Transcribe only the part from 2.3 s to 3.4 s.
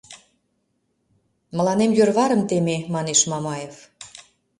теме,— манеш